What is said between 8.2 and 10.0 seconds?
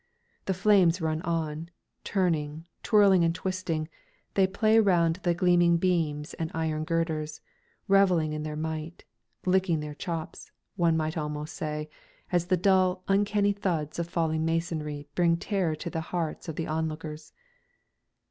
in their might, licking their